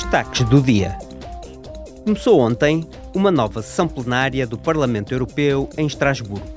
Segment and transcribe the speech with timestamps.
[0.00, 0.96] Destaques do dia.
[2.04, 6.48] Começou ontem uma nova sessão plenária do Parlamento Europeu em Estrasburgo.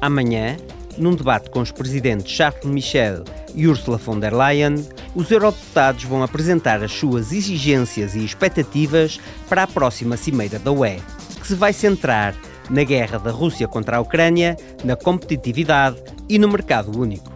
[0.00, 0.56] Amanhã,
[0.96, 4.76] num debate com os presidentes Charles Michel e Ursula von der Leyen,
[5.12, 9.18] os eurodeputados vão apresentar as suas exigências e expectativas
[9.48, 11.02] para a próxima cimeira da UE,
[11.40, 12.32] que se vai centrar
[12.70, 17.31] na guerra da Rússia contra a Ucrânia, na competitividade e no mercado único.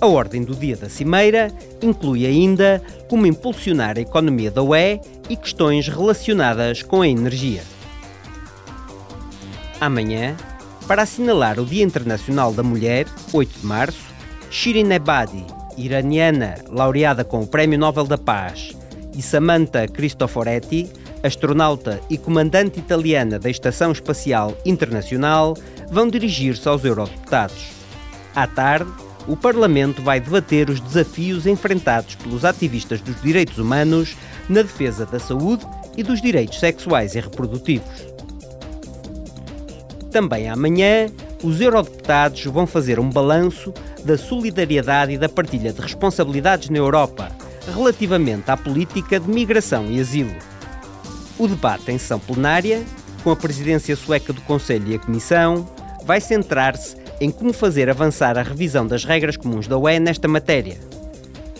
[0.00, 5.36] A ordem do dia da Cimeira inclui ainda como impulsionar a economia da UE e
[5.36, 7.62] questões relacionadas com a energia.
[9.78, 10.36] Amanhã,
[10.86, 14.06] para assinalar o Dia Internacional da Mulher, 8 de março,
[14.50, 15.44] Shirin Ebadi,
[15.76, 18.74] iraniana laureada com o Prémio Nobel da Paz,
[19.14, 20.90] e Samantha Cristoforetti,
[21.22, 25.54] astronauta e comandante italiana da Estação Espacial Internacional,
[25.90, 27.68] vão dirigir-se aos eurodeputados.
[28.34, 28.90] À tarde,
[29.26, 34.16] o Parlamento vai debater os desafios enfrentados pelos ativistas dos direitos humanos
[34.48, 35.66] na defesa da saúde
[35.96, 38.10] e dos direitos sexuais e reprodutivos.
[40.10, 41.06] Também amanhã,
[41.42, 43.72] os eurodeputados vão fazer um balanço
[44.04, 47.30] da solidariedade e da partilha de responsabilidades na Europa
[47.74, 50.34] relativamente à política de migração e asilo.
[51.38, 52.82] O debate em sessão plenária,
[53.22, 55.68] com a presidência sueca do Conselho e a Comissão,
[56.04, 60.78] vai centrar-se em como fazer avançar a revisão das regras comuns da UE nesta matéria.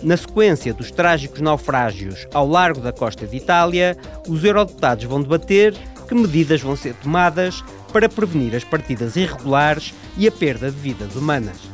[0.02, 5.76] Na sequência dos trágicos naufrágios ao largo da costa de Itália, os eurodeputados vão debater
[6.08, 11.14] que medidas vão ser tomadas para prevenir as partidas irregulares e a perda de vidas
[11.14, 11.69] humanas.